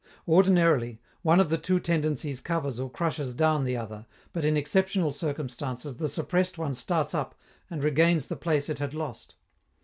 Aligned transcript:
Ordinarily, 0.27 0.99
one 1.21 1.39
of 1.39 1.51
the 1.51 1.59
two 1.59 1.79
tendencies 1.79 2.41
covers 2.41 2.79
or 2.79 2.89
crushes 2.89 3.35
down 3.35 3.65
the 3.65 3.77
other, 3.77 4.07
but 4.33 4.43
in 4.43 4.57
exceptional 4.57 5.11
circumstances 5.11 5.97
the 5.97 6.07
suppressed 6.07 6.57
one 6.57 6.73
starts 6.73 7.13
up 7.13 7.35
and 7.69 7.83
regains 7.83 8.25
the 8.25 8.35
place 8.35 8.67
it 8.67 8.79
had 8.79 8.95
lost. 8.95 9.35